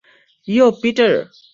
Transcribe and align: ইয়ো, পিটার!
ইয়ো, 0.47 0.67
পিটার! 0.81 1.13